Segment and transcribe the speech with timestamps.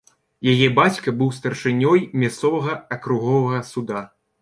[0.53, 4.07] Яе бацька быў старшынёй мясцовага акруговага суда.